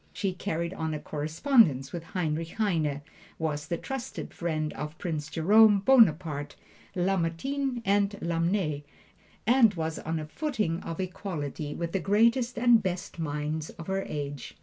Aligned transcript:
She 0.13 0.33
carried 0.33 0.73
on 0.73 0.95
a 0.95 0.99
correspondence 0.99 1.93
with 1.93 2.01
Heinrich 2.03 2.53
Heine, 2.53 3.03
was 3.37 3.67
the 3.67 3.77
trusted 3.77 4.33
friend 4.33 4.73
of 4.73 4.97
Prince 4.97 5.29
Jerome 5.29 5.77
Bonaparte, 5.77 6.55
Lamartine 6.95 7.83
and 7.85 8.13
Lamennais, 8.19 8.81
and 9.45 9.75
was 9.75 9.99
on 9.99 10.17
a 10.17 10.25
footing 10.25 10.79
of 10.81 10.99
equality 10.99 11.75
with 11.75 11.91
the 11.91 11.99
greatest 11.99 12.57
and 12.57 12.81
best 12.81 13.19
minds 13.19 13.69
of 13.69 13.85
her 13.85 14.01
age. 14.07 14.57